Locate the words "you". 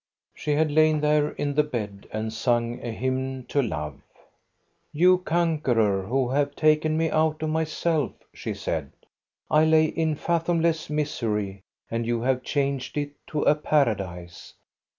5.09-5.17, 12.07-12.21